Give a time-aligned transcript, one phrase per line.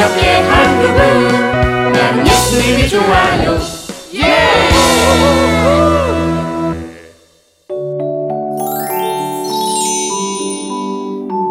[0.00, 3.58] 기억해 한국은 나는 예수님이 좋아요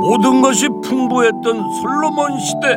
[0.01, 1.43] 모든 것이 풍부했던
[1.81, 2.75] 솔로몬 시대.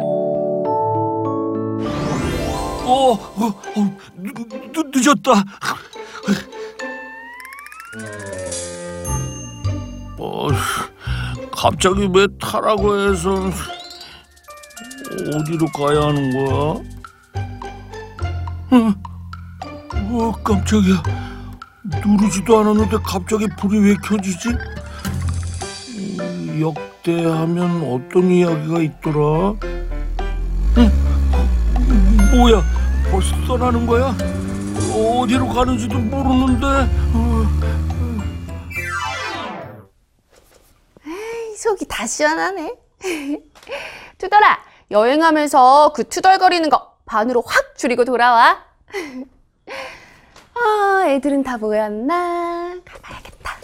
[2.85, 4.35] 어, 어, 어 늦,
[4.73, 5.43] 늦, 늦었다.
[10.19, 10.49] 어,
[11.51, 13.51] 갑자기 왜 타라고 해서
[15.13, 16.57] 어디로 가야 하는 거야?
[18.71, 18.95] 어,
[20.11, 21.03] 어 깜짝이야.
[22.05, 24.49] 누르지도 않았는데 갑자기 불이 왜 켜지지?
[25.99, 29.55] 음, 역대 하면 어떤 이야기가 있더라?
[30.79, 30.91] 응?
[32.31, 32.63] 뭐야?
[33.11, 34.17] 벌써 떠나는 거야?
[34.95, 36.67] 어디로 가는지도 모르는데.
[37.15, 37.47] 어,
[41.57, 42.75] 속이 다 시원하네.
[44.19, 44.59] 투덜아,
[44.93, 48.63] 여행하면서 그 투덜거리는 거 반으로 확 줄이고 돌아와.
[50.55, 52.77] 아, 애들은 다 모였나?
[52.85, 53.57] 가봐야겠다.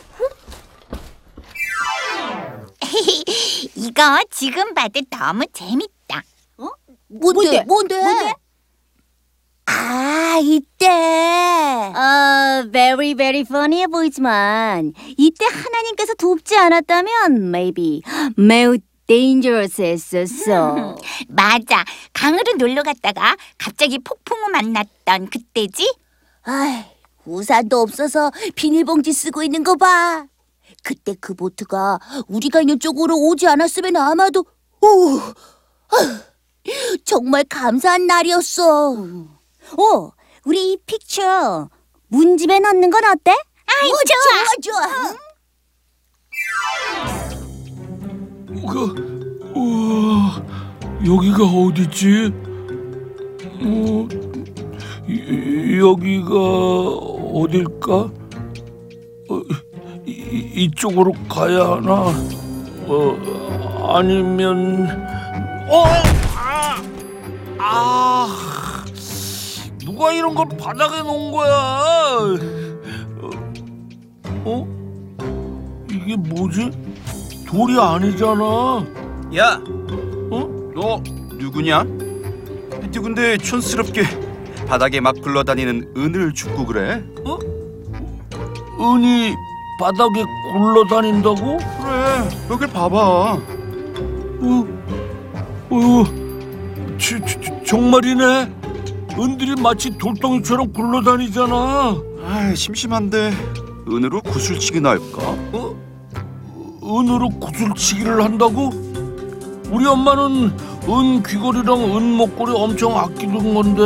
[3.77, 6.23] 이거 지금 봐도 너무 재밌다.
[6.57, 6.69] 어?
[7.09, 7.63] 뭔데?
[7.65, 7.95] 뭔데?
[9.67, 10.87] 아, 이때.
[10.89, 18.03] 어, very very funny해 보이지만 이때 하나님께서 돕지 않았다면 maybe
[18.37, 20.95] 매우 dangerous 했었어.
[21.29, 21.85] 맞아.
[22.13, 25.93] 강으로 놀러 갔다가 갑자기 폭풍우 만났던 그때지?
[26.43, 26.85] 아이,
[27.25, 30.27] 우산도 없어서 비닐봉지 쓰고 있는 거 봐.
[30.85, 31.99] 그때 그 보트가
[32.29, 34.45] 우리가 있는 쪽으로 오지 않았으면 아마도
[34.81, 36.21] 오, 아휴,
[37.05, 38.93] 정말 감사한 날이었어.
[38.93, 40.11] 어,
[40.45, 41.69] 우리 이 픽처
[42.09, 43.33] 문집에 넣는 건 어때?
[43.33, 44.45] 아이, 좋아.
[44.61, 45.19] 좋아, 좋아.
[48.69, 50.43] 그, 우와,
[51.07, 52.33] 여기가 어디지?
[53.61, 54.09] 어,
[55.09, 57.95] 이- 여기가 어딜까?
[59.31, 59.43] 어,
[60.07, 60.11] 이,
[60.55, 62.13] 이쪽으로 가야 하나?
[62.87, 64.87] 어, 아니면
[65.71, 65.85] 어,
[66.37, 66.83] 아,
[67.59, 68.85] 아,
[69.85, 71.55] 누가 이런 걸 바닥에 놓은 거야?
[73.21, 73.31] 어,
[74.45, 74.69] 어?
[75.91, 76.71] 이게 뭐지?
[77.49, 78.85] 돌이 아니잖아.
[79.39, 79.59] 야,
[80.31, 80.71] 어?
[80.75, 81.03] 너
[81.39, 81.83] 누구냐?
[82.93, 84.03] 누군데 촌스럽게
[84.67, 87.03] 바닥에 막 굴러다니는 은을 줍고 그래?
[88.81, 89.35] 은이
[89.81, 91.57] 바닥에 굴러다닌다고?
[91.57, 92.97] 그래, 여길 봐봐.
[94.41, 94.69] 어,
[95.71, 96.05] 어,
[96.99, 98.53] 지, 지, 지- 정말이네.
[99.19, 101.97] 은들이 마치 돌덩이처럼 굴러다니잖아.
[102.25, 103.33] 아, 심심한데
[103.91, 105.23] 은으로 구슬치기나 할까?
[105.53, 105.88] 어?
[106.89, 108.71] 은으로 구슬치기를 한다고?
[109.71, 110.51] 우리 엄마는
[110.89, 113.83] 은 귀걸이랑 은 목걸이 엄청 아끼던 건데.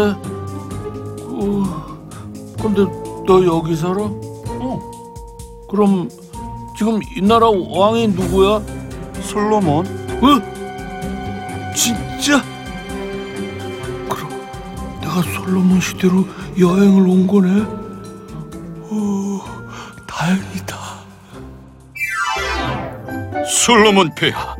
[1.24, 1.96] 어,
[2.62, 2.84] 근데
[3.26, 4.02] 너 여기 살아?
[4.04, 4.90] 어.
[5.68, 6.08] 그럼
[6.78, 8.62] 지금 이 나라 왕이 누구야?
[9.22, 9.84] 솔로몬?
[9.86, 11.74] 어?
[11.74, 12.40] 진짜?
[14.08, 14.30] 그럼
[15.00, 16.24] 내가 솔로몬 시대로
[16.56, 17.62] 여행을 온 거네?
[18.90, 19.40] 어,
[20.06, 20.81] 다행이다.
[23.52, 24.56] 솔로몬 폐하,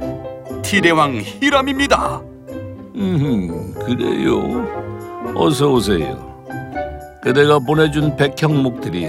[0.63, 2.21] 티레왕 히람입니다.
[2.95, 5.33] 음, 그래요.
[5.35, 6.45] 어서 오세요.
[7.23, 9.09] 그대가 보내준 백향목들이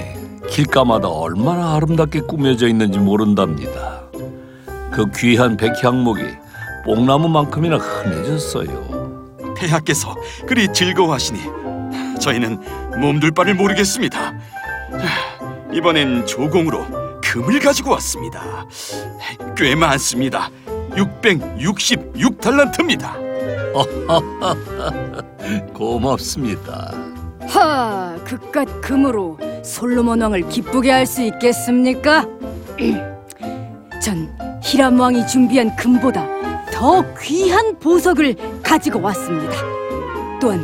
[0.50, 4.04] 길가마다 얼마나 아름답게 꾸며져 있는지 모른답니다.
[4.90, 6.22] 그 귀한 백향목이
[6.86, 9.34] 뽕나무만큼이나 흔해졌어요.
[9.58, 10.16] 폐하께서
[10.48, 11.40] 그리 즐거워하시니
[12.22, 12.58] 저희는
[13.02, 14.34] 몸둘 바를 모르겠습니다.
[15.74, 17.03] 이번엔 조공으로
[17.34, 18.68] 금을 가지고 왔습니다.
[19.58, 20.52] 꽤 많습니다.
[20.92, 23.24] 666달란트입니다.
[25.74, 26.94] 고맙습니다.
[27.48, 32.28] 하, 그깟 금으로 솔로몬 왕을 기쁘게 할 수 있겠습니까?
[34.00, 34.32] 전
[34.62, 36.28] 히람 왕이 준비한 금보다
[36.72, 39.56] 더 귀한 보석을 가지고 왔습니다.
[40.40, 40.64] 또한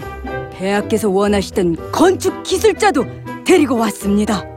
[0.54, 3.08] 폐하께서 원하시던 건축 기술자도
[3.44, 4.49] 데리고 왔습니다.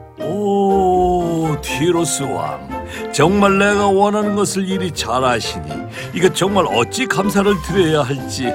[1.53, 2.69] 오, 티로스 왕.
[3.13, 5.65] 정말 내가 원하는 것을 이리 잘하시니
[6.15, 8.49] 이거 정말 어찌 감사를 드려야 할지.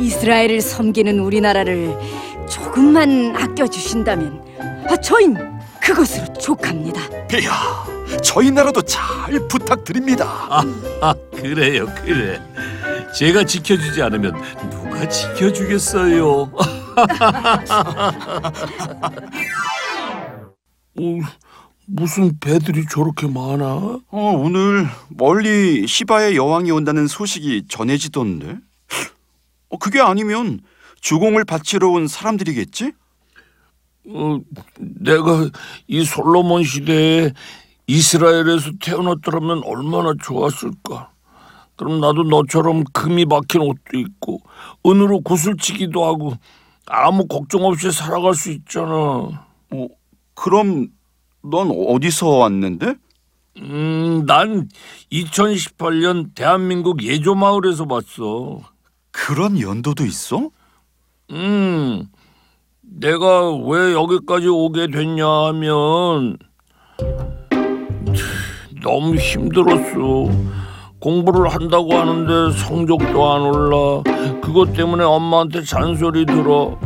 [0.00, 1.94] 이스라엘을 섬기는 우리나라를
[2.48, 4.42] 조금만 아껴 주신다면
[4.88, 5.36] 아, 저흰
[5.80, 7.00] 그것으로 족합니다.
[7.28, 7.84] 폐하,
[8.22, 10.26] 저희 나라도 잘 부탁드립니다.
[11.00, 12.40] 아, 그래요, 그래.
[13.14, 14.34] 제가 지켜주지 않으면
[14.70, 16.50] 누가 지켜주겠어요?
[20.98, 21.18] 어,
[21.86, 23.64] 무슨 배들이 저렇게 많아?
[23.64, 28.58] 어, 오늘 멀리 시바의 여왕이 온다는 소식이 전해지던데.
[29.70, 30.60] 어, 그게 아니면
[31.00, 32.92] 주공을 바치러 온 사람들이겠지?
[34.08, 34.38] 어,
[34.78, 35.48] 내가
[35.86, 37.32] 이 솔로몬 시대에
[37.86, 41.10] 이스라엘에서 태어났더라면 얼마나 좋았을까.
[41.76, 44.40] 그럼 나도 너처럼 금이 박힌 옷도 입고
[44.86, 46.34] 은으로 구슬치기도 하고
[46.86, 48.92] 아무 걱정 없이 살아갈 수 있잖아.
[48.92, 49.88] 어,
[50.34, 50.88] 그럼
[51.42, 52.94] 넌 어디서 왔는데?
[53.58, 54.68] 음, 난
[55.10, 58.60] 2018년 대한민국 예조 마을에서 봤어.
[59.10, 60.50] 그런 연도도 있어?
[61.30, 62.08] 음,
[62.80, 66.38] 내가 왜 여기까지 오게 됐냐 하면
[68.82, 70.30] 너무 힘들었어.
[71.02, 74.02] 공부를 한다고 하는데 성적도 안 올라.
[74.40, 76.78] 그것 때문에 엄마한테 잔소리 들어.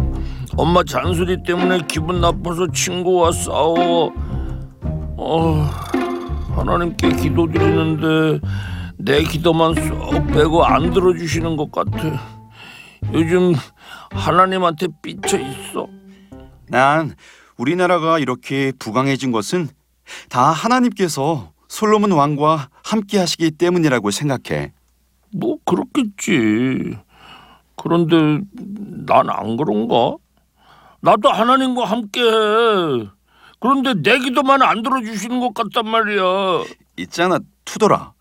[0.57, 4.11] 엄마 잔소리 때문에 기분 나빠서 친구와 싸워.
[5.19, 5.71] 어,
[6.55, 8.41] 하나님께 기도드리는데
[8.97, 12.19] 내 기도만 쏙 빼고 안 들어주시는 것 같아.
[13.13, 13.53] 요즘
[14.13, 15.89] 하나님한테 삐쳐 있어.
[16.69, 17.15] 난
[17.59, 19.69] 우리나라가 이렇게 부강해진 것은
[20.31, 24.73] 다 하나님께서 솔로몬 왕과 함께 하시기 때문이라고 생각해.
[25.37, 26.97] 뭐 그렇겠지.
[27.77, 28.17] 그런데
[29.07, 30.17] 난 안 그런가?
[31.03, 33.09] 나도 하나님과 함께 해.
[33.61, 36.23] 그런데 내 기도만 안 들어주시는 것 같단 말이야.
[36.97, 38.15] 있잖아, 투더라.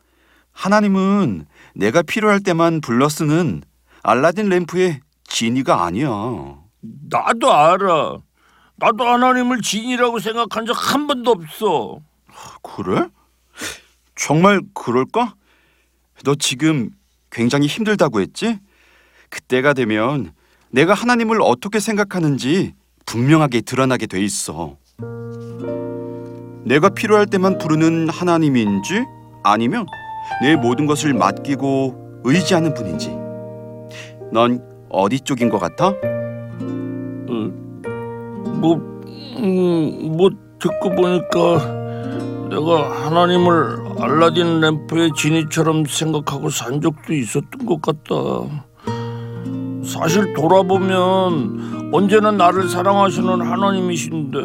[0.52, 3.62] 하나님은 내가 필요할 때만 불러 쓰는
[4.04, 6.10] 알라딘 램프의 지니가 아니야.
[7.10, 8.18] 나도 알아.
[8.76, 12.00] 나도 하나님을 진이라고 생각한 적 한 번도 없어.
[12.62, 13.08] 그래?
[14.16, 15.36] 정말 그럴까?
[16.24, 16.90] 너 지금
[17.30, 18.60] 굉장히 힘들다고 했지?
[19.30, 20.32] 그때가 되면
[20.70, 22.74] 내가 하나님을 어떻게 생각하는지
[23.06, 24.78] 분명하게 드러나게 돼 있어.
[26.64, 29.04] 내가 필요할 때만 부르는 하나님인지
[29.44, 29.86] 아니면
[30.42, 33.10] 내 모든 것을 맡기고 의지하는 분인지.
[34.32, 35.92] 넌 어디 쪽인 것 같아?
[38.66, 38.78] 뭐,
[39.38, 41.86] 음, 뭐 듣고 보니까
[42.50, 48.16] 내가 하나님을 알라딘 램프의 지니처럼 생각하고 산 적도 있었던 것 같다.
[49.84, 54.40] 사실 돌아보면 언제나 나를 사랑하시는 하나님이신데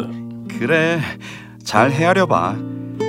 [0.59, 1.01] 그래,
[1.65, 2.57] 잘 헤아려 봐.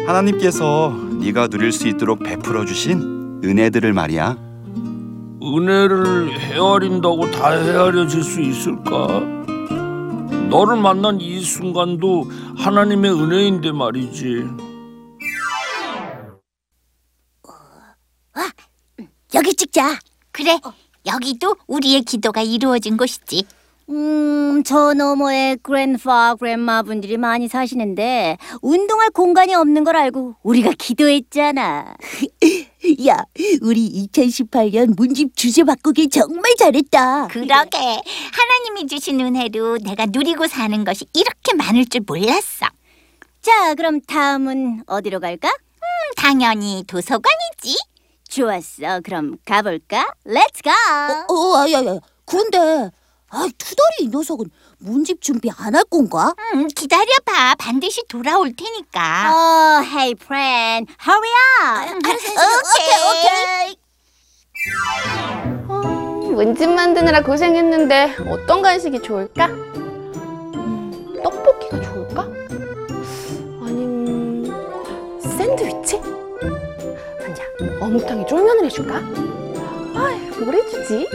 [0.08, 4.38] 하나님께서 네가 누릴 수 있도록 베풀어 주신 은혜들을 말이야.
[5.44, 9.08] 은혜를 헤아린다고 다 헤아려질 수 있을까?
[10.50, 14.71] 너를 만난 이 순간도 하나님의 은혜인데 말이지.
[19.42, 19.98] 여기 찍자.
[20.32, 20.60] 그래,
[21.08, 23.44] 여기도 우리의 기도가 이루어진 곳이지.
[23.90, 31.96] 음, 저 너머에 그랜파, 그랜마 분들이 많이 사시는데 운동할 공간이 없는 걸 알고 우리가 기도했잖아.
[33.08, 33.26] 야,
[33.64, 37.30] 우리 2018년 문집 주제 바꾸기 정말 잘했다.
[37.30, 42.68] 그러게 하나님이 주신 은혜로 내가 누리고 사는 것이 이렇게 많을 줄 몰랐어.
[43.42, 45.50] 자, 그럼 다음은 어디로 갈까?
[45.50, 47.91] 음, 당연히 도서관이지.
[48.32, 49.02] 좋았어.
[49.04, 50.08] 그럼 가볼까?
[50.26, 50.72] Let's go!
[51.36, 52.58] 어, 어, 야, 야, 근데
[53.30, 54.46] 아, 투덜이 이 녀석은
[54.80, 56.34] 문집 준비 안 할 건가?
[56.56, 57.56] 음, 기다려봐.
[57.60, 59.32] 반드시 돌아올 테니까.
[59.34, 61.30] 어, hey friend, hurry
[61.62, 61.98] up.
[62.08, 62.96] 오케이,
[63.68, 63.78] 오케이.
[66.34, 69.48] 문집 만드느라 고생했는데 어떤 간식이 좋을까?
[69.48, 71.91] 음, 떡볶이가 좋을까?
[71.91, 71.91] 아
[77.92, 78.96] 어묵탕에 쫄면을 해줄까?
[78.96, 81.08] 아, 뭘 해주지?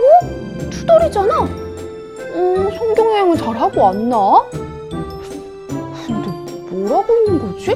[0.00, 0.70] 어?
[0.70, 1.42] 투덜이잖아.
[1.42, 4.44] 음, 성경 여행은 잘하고 왔나?
[6.06, 6.30] 근데
[6.70, 7.74] 뭘 하고 있는 거지?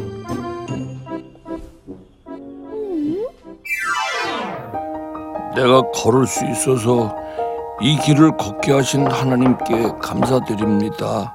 [5.54, 7.14] 내가 걸을 수 있어서
[7.82, 11.34] 이 길을 걷게 하신 하나님께 감사드립니다.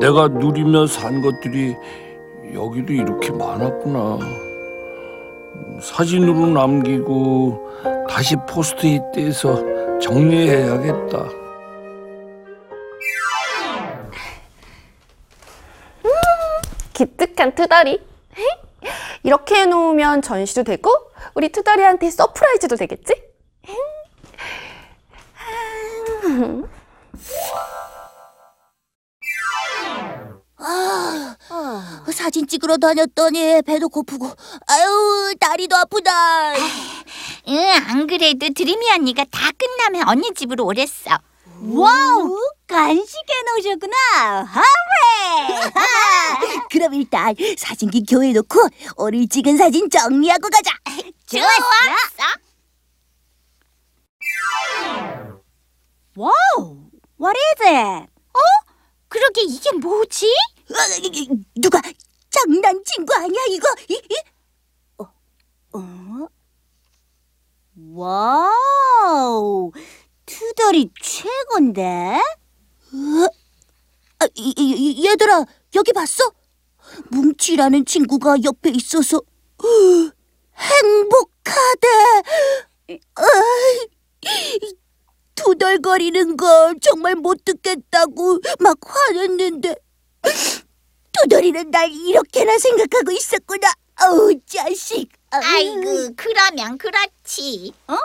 [0.00, 1.74] 내가 누리며 산 것들이
[2.54, 4.18] 여기도 이렇게 많았구나.
[5.82, 11.28] 사진으로 남기고 다시 포스트잇 떼서 정리해야겠다.
[16.92, 18.00] 기특한 투덜이.
[19.22, 20.90] 이렇게 해놓으면 전시도 되고
[21.34, 23.14] 우리 투덜이한테 surprise도 되겠지?
[32.18, 34.28] 사진 찍으러 다녔더니 배도 고프고
[34.66, 36.52] 아유 다리도 아프다.
[37.46, 41.16] 응, 안 그래도 드림이 언니가 다 끝나면 언니 집으로 오랬어.
[41.62, 42.36] wow,
[42.66, 43.96] 간식해 놓으셨구나.
[44.42, 45.70] 하래.
[46.70, 50.72] 그럼 일단 사진기 교회에 놓고 오늘 찍은 사진 정리하고 가자.
[51.26, 52.24] 좋았어.
[56.16, 56.80] wow,
[57.20, 58.06] what is it?
[58.34, 58.40] 어?
[59.08, 60.26] 그러게 이게 뭐지?
[60.70, 60.74] 어,
[61.54, 61.80] 누가
[62.38, 63.68] 장난친 거 아니야 이거?
[63.88, 64.16] 이, 이?
[64.98, 65.04] 어,
[65.72, 66.28] 어?
[67.94, 69.72] wow,
[70.26, 72.20] 투덜이 최고인데?
[72.92, 73.26] 어?
[74.20, 74.26] 아,
[75.04, 76.32] 얘들아 여기 봤어?
[77.10, 79.20] 뭉치라는 친구가 옆에 있어서
[80.56, 81.88] 행복하대.
[85.34, 89.76] 투덜거리는 걸 정말 못 듣겠다고 막 화냈는데
[91.22, 93.72] 투덜이는 날 이렇게나 생각하고 있었구나.
[94.02, 95.08] 어우 자식.
[95.30, 95.42] 아유.
[95.44, 97.72] 아이고 그러면 그렇지.
[97.88, 97.96] 어?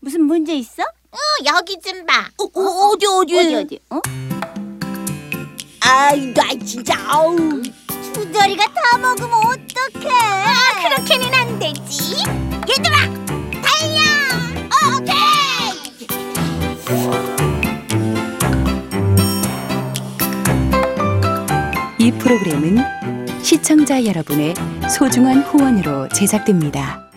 [0.00, 0.82] 무슨 문제 있어?
[0.82, 2.28] 어 여기 좀 봐.
[2.38, 2.60] 어, 어,
[2.92, 3.80] 어디 어디 어디, 어디?
[3.90, 4.00] 어?
[5.80, 7.36] 아이 나 진짜 아우.
[8.12, 10.08] 투덜이가 다 먹으면 어떡해?
[10.10, 12.16] 아 그렇게는 안 되지.
[12.68, 12.96] 얘들아
[13.62, 14.00] 달려.
[14.98, 15.16] 오케이.
[22.06, 22.78] 이 프로그램은
[23.42, 24.54] 시청자 여러분의
[24.88, 27.10] 소중한 후원으로 제작됩니다.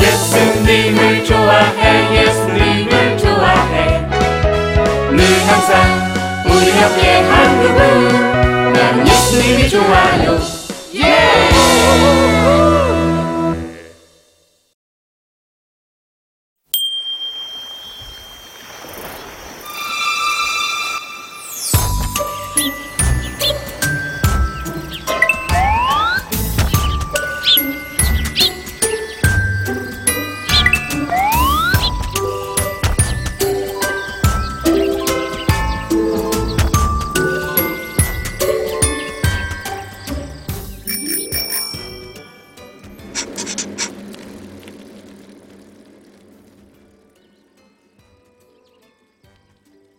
[0.00, 4.08] 예수님을 좋아해 예수님을 좋아해.
[5.12, 6.13] 늘 항상
[6.56, 8.72] 우리 옆에 한 그분.
[8.72, 10.63] 나는 예수님이 좋아요